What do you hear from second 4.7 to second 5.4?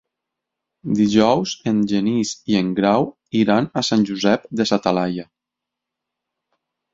sa Talaia.